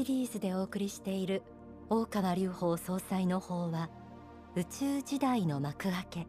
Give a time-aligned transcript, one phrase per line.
[0.00, 1.42] シリーズでお送りしている
[1.90, 3.90] 大川隆法総裁の法は
[4.56, 6.26] 宇宙時代の幕開け。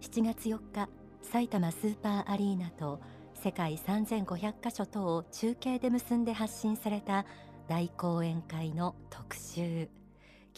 [0.00, 0.88] 7月4日
[1.22, 3.00] 埼玉スーパーアリーナと
[3.34, 7.26] 世界3500カ所とを中継で結んで発信された
[7.68, 9.88] 大講演会の特集。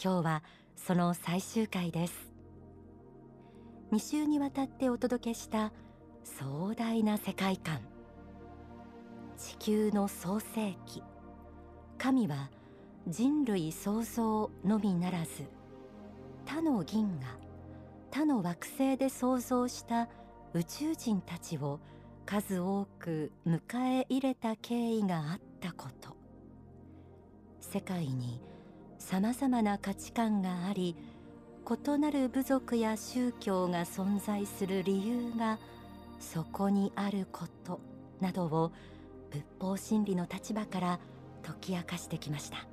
[0.03, 0.43] 今日は
[0.75, 2.31] その最終回です。
[3.91, 5.71] 2週にわたってお届けした
[6.23, 7.81] 壮大な世界観。
[9.37, 11.03] 地球の創世記
[11.97, 12.49] 神は
[13.07, 15.45] 人類創造のみならず
[16.45, 17.37] 他の銀河
[18.11, 20.07] 他の惑星で創造した
[20.53, 21.79] 宇宙人たちを
[22.25, 26.15] 数多く迎え入れた経緯があったこと。
[27.61, 28.41] 世界に
[28.97, 30.95] さまざまな価値観があり
[31.69, 35.59] 異なる部族や宗教が存在する理由が
[36.19, 37.81] そこにあること
[38.21, 38.71] などを
[39.31, 40.99] 仏法真理の立場から
[41.47, 42.67] 解き明かしてきました。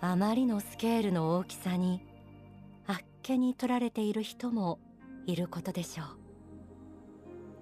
[0.00, 2.02] あまりのスケールの大きさに
[2.86, 4.78] あっけに取られている人も
[5.26, 6.04] いることでしょ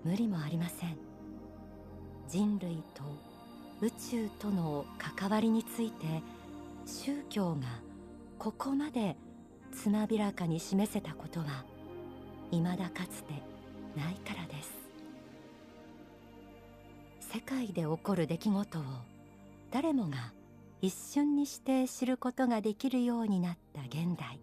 [0.05, 0.09] う。
[0.09, 0.99] 無理もありません。
[2.29, 3.05] 人類と
[3.81, 6.05] 宇宙との関わりについて
[6.85, 7.67] 宗教が
[8.37, 9.17] ここまで
[9.73, 11.65] つまびらかに示せたことは
[12.51, 13.33] 未だかつて
[13.97, 14.86] ないからです。
[17.37, 18.83] 世界で起こる出来事を
[19.71, 20.33] 誰もが
[20.81, 24.41] 一瞬にして知ることができるようになった現代。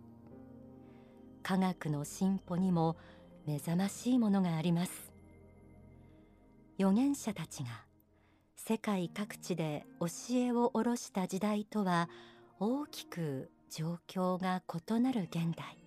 [1.42, 2.96] 科学の進歩にも
[3.48, 5.12] 目覚ましいものがあります。
[6.78, 7.70] 預言者たちが
[8.56, 10.06] 世界各地で教
[10.36, 12.12] えを下ろした時代とは
[12.60, 15.80] 大きく状況が異なる現代。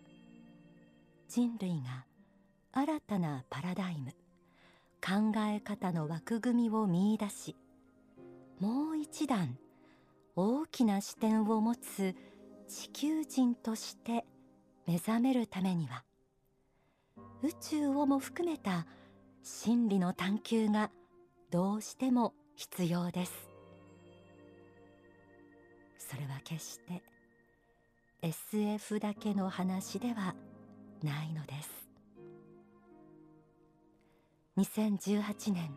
[1.28, 2.04] 人類が
[2.72, 4.12] 新たなパラダイム。
[5.06, 7.54] 考え方の枠組みを見出し
[8.58, 9.56] もう一段
[10.34, 12.16] 大きな視点を持つ
[12.66, 14.24] 地球人として
[14.84, 16.02] 目覚めるためには
[17.44, 18.84] 宇宙をも含めた
[19.44, 20.90] 真理の探求が
[21.52, 23.48] どうしても必要です。
[25.98, 27.04] それは決して
[28.22, 30.34] SF だけの話では
[31.04, 31.85] ないのです。
[34.58, 35.70] 2018年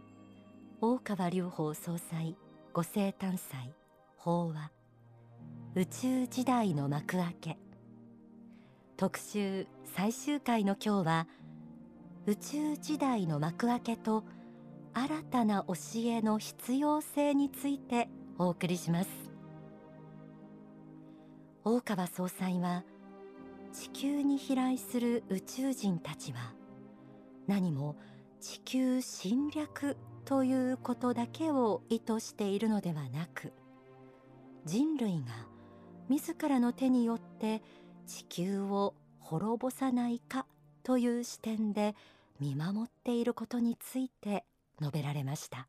[0.79, 2.37] 大川隆法総裁
[2.71, 3.75] ご生誕祭
[4.15, 4.71] 法話。
[5.75, 7.57] 宇宙時代の幕開け。
[8.95, 11.27] 特集最終回の今日は
[12.25, 14.23] 宇宙時代の幕開けと
[14.93, 15.73] 新たな教
[16.05, 18.07] えの必要性について
[18.37, 19.09] お送りします。
[21.65, 22.85] 大川総裁は
[23.73, 26.53] 地球に飛来する宇宙人たちは
[27.45, 27.97] 何も
[28.41, 33.51] 地球侵略ということだけを意図しているのではなく
[34.65, 35.25] 人類が
[36.07, 37.61] 自らの手によって
[38.07, 40.45] 地球を滅ぼさないか
[40.83, 41.95] という視点で
[42.39, 44.45] 見守っていることについて
[44.79, 45.67] 述べられました。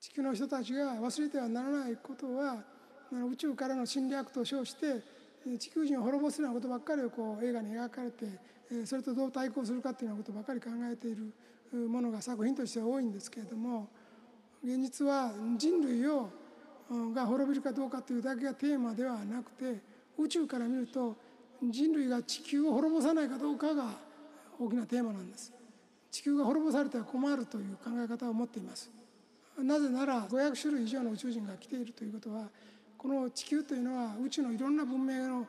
[0.00, 2.64] 地球の人たちが忘れてはならないことは
[3.10, 5.02] 宇宙からの侵略と称して
[5.58, 8.26] 地球人を滅ぼすようなことばっかりをこう映画に描かれて
[8.84, 13.88] それとどう対抗するかっていうようなことばかり考えているものが作品としては多いんですけれども
[14.62, 16.30] 現実は人類を
[17.14, 19.80] が滅びるかどうかというだけがテーマではなくて
[20.18, 21.16] 宇宙から見ると
[21.62, 23.90] 人類が地球を滅ぼさないかどうかが
[24.58, 25.52] 大きなテーマなんです。
[26.10, 28.90] 地球が滅ぼされては困るという考え方を持っています。
[29.58, 32.48] なぜなら500種類以上の宇宙人が来ているということは
[32.96, 35.46] この地球というのは宇宙のいろんな文明の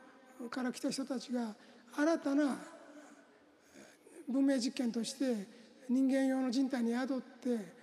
[0.50, 1.54] から来た人たちが
[1.96, 2.58] 新たな
[4.30, 5.46] 文明実験として
[5.88, 7.80] 人間用の人体に宿って、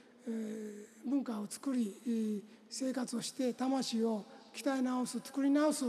[1.06, 4.26] 文化を作り生活をして魂を
[4.56, 5.86] 鍛え直す作り直す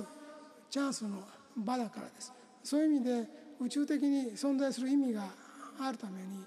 [0.70, 1.22] チャンスの
[1.56, 2.32] 場だからです。
[2.62, 3.26] そういう意味で
[3.60, 5.24] 宇宙的に存在する意味が
[5.80, 6.44] あるために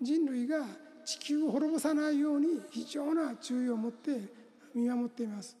[0.00, 0.64] 人類が
[1.04, 4.20] 地球を滅ぼさないように非常な注意を持って
[4.74, 5.56] 見守っています。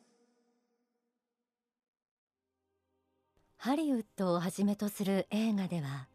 [3.56, 6.08] ハリウッドをはじめとする映画では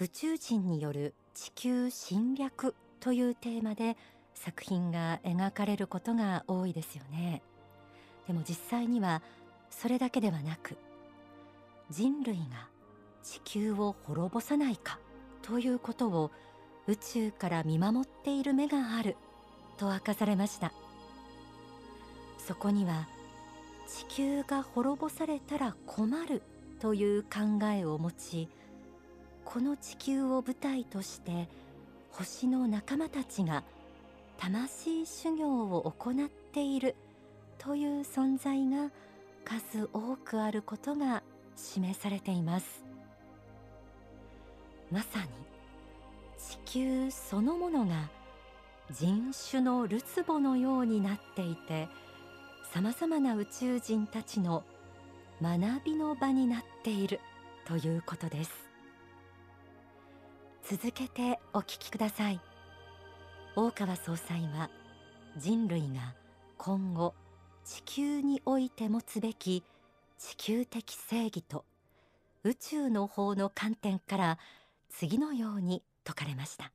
[0.00, 3.98] 宇宙人による地球侵略というテーマで
[4.32, 7.42] 作品が描かれることが多いですよね。
[8.26, 9.20] でも実際には
[9.68, 10.78] それだけではなく
[11.90, 12.68] 人類が
[13.22, 14.98] 地球を滅ぼさないか
[15.42, 16.30] ということを
[16.86, 19.18] 宇宙から見守っている目がある
[19.76, 20.72] と明かされました。
[22.38, 23.06] そこには
[23.86, 26.40] 地球が滅ぼされたら困る
[26.78, 28.48] という考えを持ち
[29.44, 31.48] この地球を舞台として
[32.10, 33.64] 星の仲間たちが
[34.38, 36.94] 魂修行を行っている
[37.58, 38.90] という存在が
[39.44, 41.22] 数多くあることが
[41.56, 42.84] 示されています。
[44.90, 45.28] まさに
[46.38, 48.08] 地球そのものが
[48.90, 51.88] 人種のるつぼのようになっていて
[52.72, 54.64] さまざまな宇宙人たちの
[55.40, 57.20] 学びの場になっている
[57.66, 58.69] ということです。
[60.68, 62.40] 続けてお聞きください。
[63.56, 64.70] 大川総裁は
[65.36, 66.14] 人類が
[66.56, 67.14] 今後
[67.64, 69.64] 地球において持つべき
[70.18, 71.64] 地球的正義と
[72.44, 74.38] 宇宙の法の観点から
[74.88, 76.72] 次のように説かれました。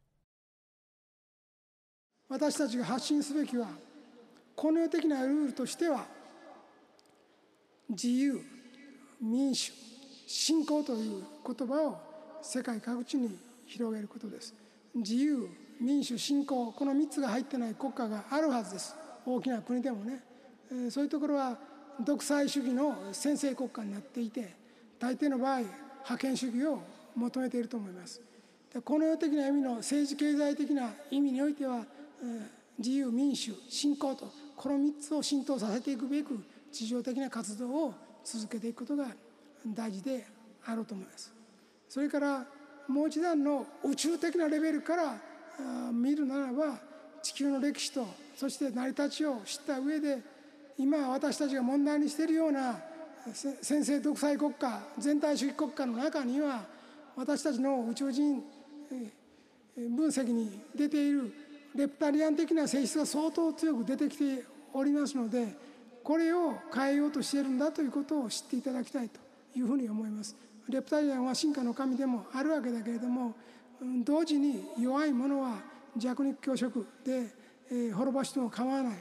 [2.27, 3.67] 私たちが発信すべきは
[4.55, 6.05] この世的なルールとしては
[7.89, 8.41] 自由
[9.21, 9.71] 民主
[10.27, 11.97] 信仰という言葉を
[12.41, 14.53] 世界各地に広げることです。
[14.93, 18.95] 自由民主信仰この3つが入ってない国家があるはずです。
[19.25, 20.23] 大きな国でもね。
[20.89, 21.57] そういうところは
[21.99, 24.55] 独裁主義の先制国家になっていて
[24.99, 25.61] 大抵の場合
[26.03, 26.81] 覇権主義を
[27.15, 28.21] 求めていると思います。
[28.83, 31.85] この世的な意味の政治経済的な意味においては
[32.77, 36.37] 自由民主信仰とこの3つを浸透させていくべく
[36.71, 39.07] 地上的な活動を続けていくことが
[39.65, 40.25] 大事で
[40.65, 41.33] あると思います。
[41.87, 42.45] それから
[42.87, 45.17] もう一段の宇宙的なレベルから
[45.91, 46.77] 見るならば
[47.21, 48.05] 地球の歴史と
[48.35, 50.19] そして成り立ちを知った上で
[50.77, 52.77] 今私たちが問題にしているような
[53.61, 56.63] 先制独裁国家全体主義国家の中には
[57.15, 58.43] 私たちの宇宙人
[59.75, 61.33] 分析に出ている
[61.75, 65.47] レプタリアン的な性質が相当強く出てきておりますので
[66.03, 69.19] これを変えようとしているんだということを知っていただきたいと
[69.57, 70.35] いうふうに思います。
[70.69, 73.33] レプタリアンは進化の神でもあるわけだけれども
[74.03, 75.57] 同時に弱いものは
[75.97, 77.29] 弱肉強食で、
[77.71, 78.97] え、滅ぼしても構わない。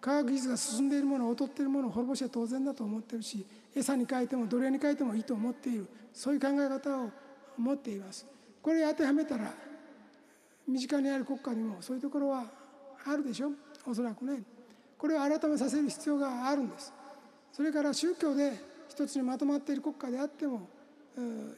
[0.00, 3.44] 科学技術が進んでいるもの劣っているものを滅ぼして当然だと思っているし
[3.74, 5.86] 餌に変えても奴隷に変えてもいいと思っている。
[6.12, 7.10] そういう考え方を
[7.56, 8.26] 持っています。
[8.62, 9.52] これ当てはめたら
[10.66, 12.44] 身近にある国家にもそういうところは
[13.04, 13.50] あるでしょ。
[13.86, 14.42] おそらくね。
[14.96, 16.92] これを改めさせる必要があるんです。
[17.52, 18.52] それから宗教で
[18.88, 20.68] 一つにまとまっている国家であっても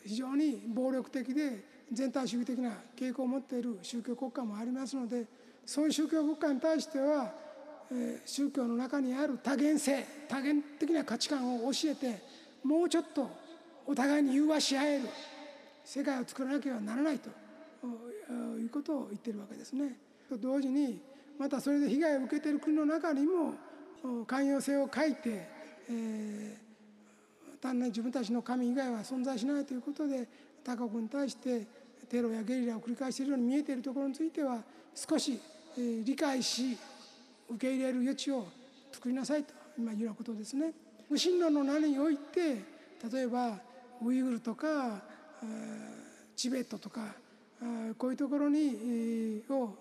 [0.05, 5.27] 非常に暴力的で全体主義的な傾向を持っている宗教国家もありますので
[5.67, 7.33] そういう宗教国家に対しては
[8.25, 12.23] 宗教の中にある多元性多元的な価値観を教えて
[12.63, 13.29] もうちょっと
[13.87, 15.09] お互いに融和し合える
[15.85, 17.29] 世界を作らなければならないと
[18.59, 19.97] いうことを言ってるわけですね。
[20.29, 21.01] と同時に
[21.39, 23.55] またそれで被害を受けている国の中にも
[24.27, 25.49] 寛容性を欠いて、
[25.89, 26.55] えー、
[27.61, 30.27] 単なる自分たちの神以外は存在しないということで
[30.65, 31.67] 他国に対して
[32.09, 34.63] テロやゲリラを繰り返しているように見えているところについては
[34.95, 35.41] 少し、
[35.77, 36.77] えー、理解し
[37.49, 38.49] 受け入れる余地を
[38.93, 40.73] 作りなさいと今言うようなことですね。
[41.09, 42.57] 無神論の名において
[43.13, 43.59] 例えば
[44.05, 45.03] ウイグルとか
[46.37, 47.15] チベットとか
[47.99, 49.75] こういうところにを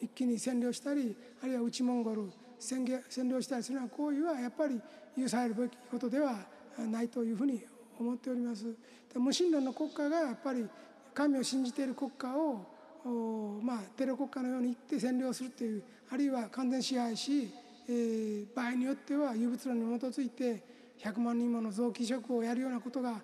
[0.00, 2.30] 一気に占領したりあるいは内モンゴル
[2.60, 4.80] 占領したりするような行為はやっぱり
[5.18, 7.62] 許されるべきことではないというふうに
[7.98, 8.66] 思っております。
[9.14, 10.66] 無神論の国家がやっぱり
[11.14, 17.50] 神を信じている国家をまあテロ国家のように言って占領するというあるいは完全支配し、
[17.88, 20.62] えー、場合によっては有物論に基づいて
[21.02, 23.22] 100万人もの臓器移植をやるようなことが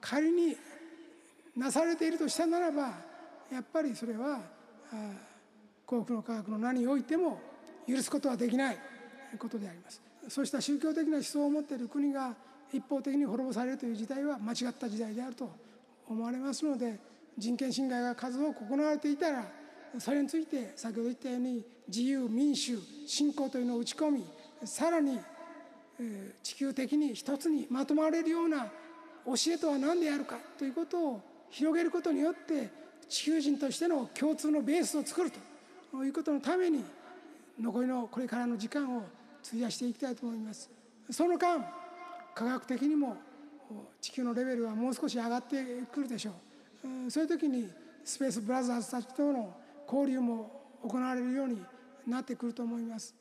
[0.00, 0.56] 仮に
[1.56, 2.82] なされているとしたならば
[3.52, 4.40] やっぱりそれは
[5.86, 7.40] 幸福の科学の名においても
[7.88, 8.78] 許すことはできない
[9.38, 10.00] ことであります。
[10.28, 12.34] そうした宗教的な思想を持っている国が
[12.74, 15.48] 一方的に滅ぼされるという時代は間違った時代であると
[16.08, 16.98] 思われますので
[17.38, 19.44] 人権侵害が数多く行われていたら
[19.98, 24.24] それについて先ほど言ったように自由民主信仰というのを打ち込み
[24.64, 25.18] さらに
[26.42, 28.66] 地球的に一つにまとまれるような
[29.26, 32.68] 教えとは何であるかということを広げることによって
[33.08, 35.30] 地球人としての共通のベースを作る
[35.92, 36.84] ということのために
[37.60, 39.04] 残りのこれからの時間を
[39.46, 40.68] 費やしていきたいと思います。
[41.10, 41.83] その間
[42.34, 43.16] 科学的にも
[44.00, 45.62] 地球のレベルはもう少し上がって
[45.92, 46.32] くるでしょ
[46.84, 47.10] う。
[47.10, 47.70] そういう時に
[48.04, 51.62] スペースブラザーズたちとの交流も行われるように
[52.06, 53.14] なってくると思います。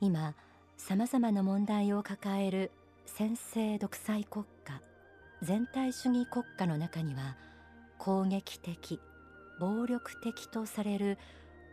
[0.00, 0.34] 今
[0.76, 2.70] さまざまな問題を抱える
[3.06, 4.80] 先制独裁国家
[5.42, 7.36] 全体主義国家の中には
[7.98, 9.00] 攻撃的
[9.58, 11.18] 暴力的とされる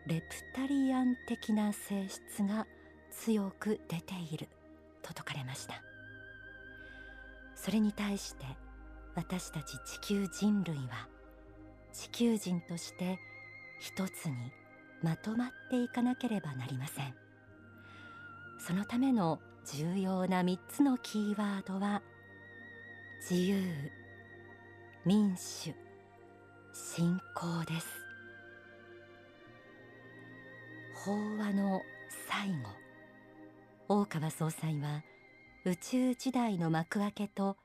[0.06, 2.66] レプタリアン的な性質が
[3.10, 4.48] 強く出ている。
[5.02, 5.82] と説かれました。
[7.54, 8.44] それに対して
[9.14, 11.08] 私たち地球人類は
[11.92, 13.18] 地球人として
[13.80, 14.34] 一つに
[15.02, 17.14] まとまっていかなければなりません。
[18.58, 22.02] そのための重要な3つのキーワードは
[23.28, 23.56] 自由
[25.04, 25.74] 民主
[26.72, 28.05] 信仰です。
[31.06, 31.82] 法話の
[32.28, 32.70] 最後。
[33.88, 35.04] 大川総裁は
[35.64, 37.56] 宇宙時代の幕開けと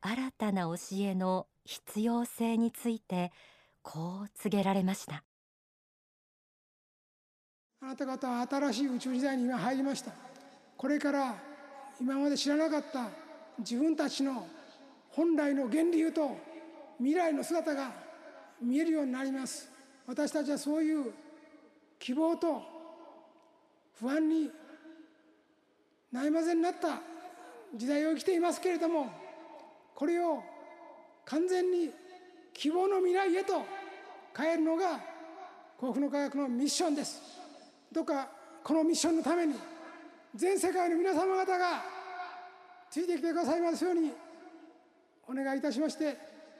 [0.00, 3.30] 新たな教えの必要性について
[3.82, 5.22] こう告げられました。
[7.82, 10.10] あなた方は新しい宇宙時代に今入りました。
[10.76, 11.36] これから
[12.00, 13.10] 今まで知らなかった
[13.60, 14.44] 自分たちの
[15.10, 16.36] 本来の源流と
[16.98, 17.92] 未来の姿が
[18.60, 19.70] 見えるようになります。
[20.04, 21.14] 私たちはそういう
[22.02, 22.60] 希望と
[24.00, 24.50] 不安に
[26.12, 26.98] 悩まぜになった
[27.76, 29.08] 時代を生きていますけれども
[29.94, 30.42] これを
[31.24, 31.90] 完全に
[32.52, 33.64] 希望の未来へと
[34.36, 34.98] 変えるのが
[35.78, 37.20] 幸福の科学のミッションです。
[37.92, 38.28] どうか
[38.64, 39.54] このミッションのために
[40.34, 41.84] 全世界の皆様方が
[42.90, 44.10] ついてきてくださいますように
[45.28, 46.16] お願いいたしまして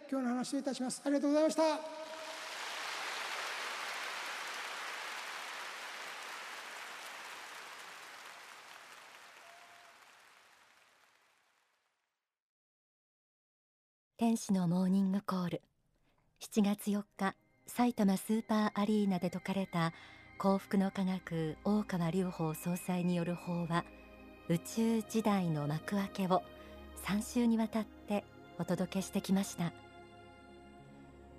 [0.08, 1.02] 今日の話をいたします。
[1.04, 2.01] ありがとうございました。
[14.22, 15.62] 天使のモーニングコール。
[16.40, 17.34] 7月4日
[17.66, 19.92] 埼玉スーパーアリーナで説かれた
[20.38, 23.84] 幸福の科学大川隆法総裁による法は
[24.48, 26.44] 宇宙時代の幕開けを
[27.04, 28.22] 3週にわたって
[28.60, 29.72] お届けしてきました。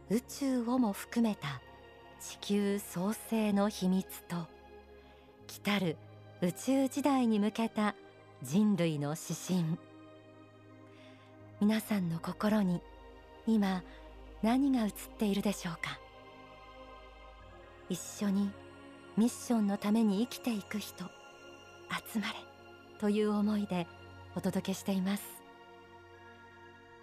[0.10, 1.62] 宇宙をも含めた
[2.20, 4.36] 地球創生の秘密と
[5.48, 5.96] 来たる
[6.42, 7.96] 宇宙時代に向けた
[8.44, 9.93] 人類の指針。
[11.64, 12.82] 皆さんの心に
[13.48, 13.84] 今
[14.42, 15.98] 何が映っているでしょうか？
[17.88, 18.52] 一緒に
[19.16, 21.06] ミッションのために生きていく人
[22.14, 22.34] 集まれ
[23.00, 23.88] という思いで
[24.36, 25.24] お届けしています。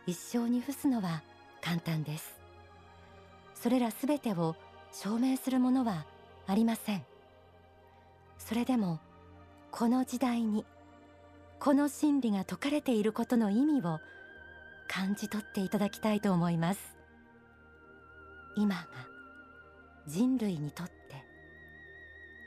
[0.07, 1.23] 一生に付すのは
[1.63, 2.39] 簡単です。
[3.55, 4.57] それらすべてを
[4.93, 6.05] 証明するものは
[6.47, 7.03] ありません。
[8.37, 9.01] それでも
[9.71, 10.67] この時代に
[11.59, 14.01] この真理が説かれていることの意味を
[14.93, 16.81] 感じ取っていただきたいと思います。
[18.57, 18.85] 今が
[20.09, 20.93] 人類にとって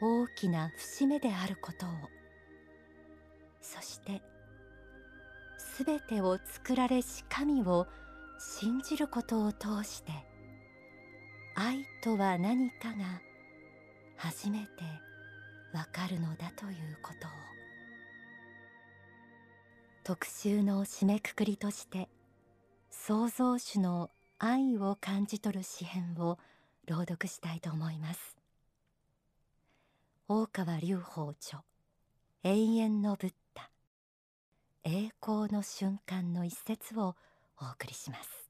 [0.02, 1.90] 大きな節目であることを
[3.62, 4.22] そして
[5.58, 7.88] すべてを作られし神を
[8.38, 10.12] 信じることを通して
[11.56, 13.22] 愛とは何かが
[14.18, 14.68] 初めて
[15.74, 17.32] わかるのだということを。
[20.04, 22.10] 特集の締めくくりとして
[22.96, 26.40] 創造主の愛を感じ取る詩編を
[26.88, 28.38] 朗読したいと思います。
[30.30, 31.64] 大川隆法著
[32.44, 33.70] 永遠のブッダ。
[34.86, 37.16] 栄光の瞬間の一節を
[37.60, 38.43] お送りします。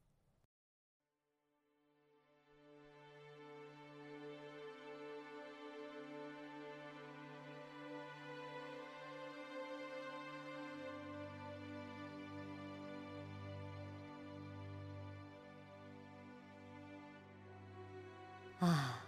[18.66, 19.04] ああ。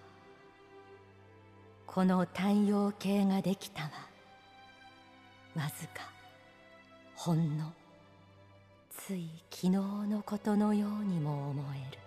[1.86, 3.90] この太陽系ができたは
[5.54, 6.10] わずか
[7.14, 7.72] ほんの
[8.90, 11.98] つい昨日のことのようにも思える。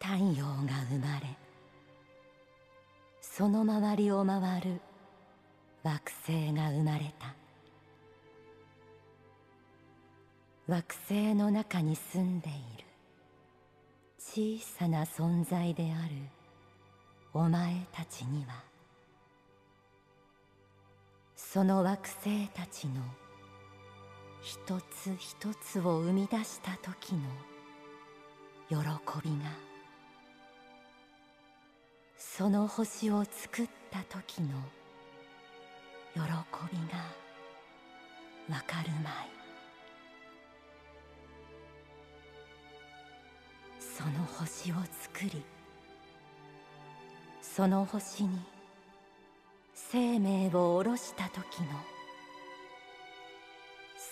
[0.00, 1.26] 太陽が生まれ
[3.20, 4.80] その周りを回る
[5.84, 7.34] 惑星が生まれた。
[10.66, 12.91] 惑星の中に住んでいる。
[14.34, 16.14] 小さな存在である
[17.34, 18.64] お前たちには
[21.36, 23.02] その惑星たちの
[24.40, 27.20] 一つ一つを生み出した時の
[28.70, 28.76] 喜
[29.22, 29.50] びが
[32.16, 34.48] その星を作った時の
[36.14, 36.32] 喜びが
[38.56, 39.41] わかるまい。
[43.96, 45.44] その星を作り
[47.42, 48.38] その星に
[49.74, 51.68] 生命を下ろした時の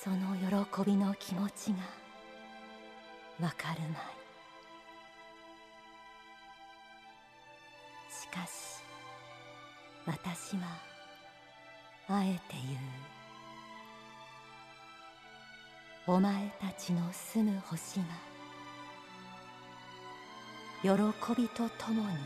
[0.02, 4.20] その喜びの気持ちがわかるまい。
[8.10, 8.82] しかし
[10.06, 10.62] 私は
[12.08, 12.60] あえて言
[16.14, 16.16] う。
[16.16, 18.29] お前たちの住む星は
[20.82, 20.88] 喜
[21.36, 22.16] びとともに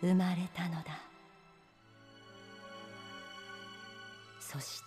[0.00, 1.06] 生まれたのだ。
[4.40, 4.86] そして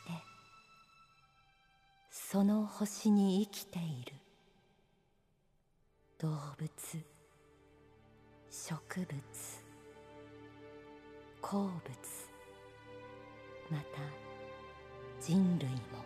[2.09, 4.13] その星に生きている
[6.17, 6.69] 動物
[8.49, 9.15] 植物
[11.41, 11.69] 鉱物
[13.69, 13.85] また
[15.21, 15.99] 人類も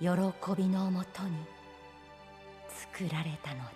[0.00, 1.55] 喜びのもとに
[2.96, 3.72] 作られたのだ。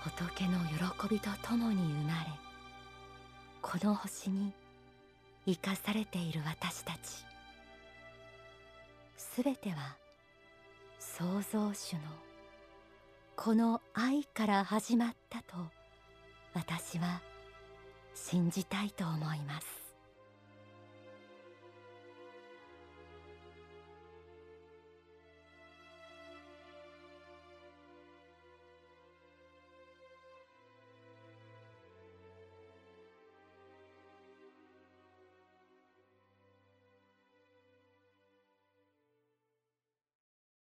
[0.00, 0.58] 仏の
[0.98, 2.30] 喜びとともに生まれ
[3.62, 4.52] この星に
[5.46, 7.24] 生かされている私たち。
[9.16, 9.96] すべては
[10.98, 12.00] 創造主の
[13.36, 15.56] この愛から始まったと
[16.52, 17.22] 私は
[18.14, 19.85] 信じたいと思います。